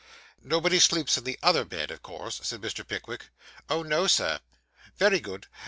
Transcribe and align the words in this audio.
'Nobody 0.43 0.79
sleeps 0.79 1.15
in 1.19 1.25
the 1.25 1.37
other 1.43 1.63
bed, 1.63 1.91
of 1.91 2.01
course,' 2.01 2.39
said 2.41 2.59
Mr. 2.59 2.83
Pickwick. 2.87 3.27
'Oh, 3.69 3.83
no, 3.83 4.07
Sir.' 4.07 4.39
'Very 4.97 5.19
good. 5.19 5.45